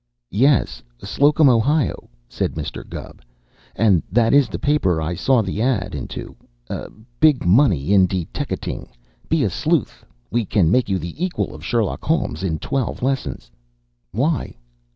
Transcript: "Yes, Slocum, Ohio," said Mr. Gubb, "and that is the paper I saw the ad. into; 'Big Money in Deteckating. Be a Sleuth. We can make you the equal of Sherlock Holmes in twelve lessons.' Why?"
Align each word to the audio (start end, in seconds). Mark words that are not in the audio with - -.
"Yes, 0.33 0.81
Slocum, 1.03 1.47
Ohio," 1.47 2.09
said 2.27 2.55
Mr. 2.55 2.81
Gubb, 2.89 3.21
"and 3.75 4.01
that 4.11 4.33
is 4.33 4.49
the 4.49 4.57
paper 4.57 4.99
I 4.99 5.13
saw 5.13 5.43
the 5.43 5.61
ad. 5.61 5.93
into; 5.93 6.35
'Big 7.19 7.45
Money 7.45 7.93
in 7.93 8.07
Deteckating. 8.07 8.89
Be 9.29 9.43
a 9.43 9.49
Sleuth. 9.51 10.03
We 10.31 10.43
can 10.43 10.71
make 10.71 10.89
you 10.89 10.97
the 10.97 11.23
equal 11.23 11.53
of 11.53 11.63
Sherlock 11.63 12.03
Holmes 12.03 12.41
in 12.41 12.57
twelve 12.57 13.03
lessons.' 13.03 13.51
Why?" 14.11 14.55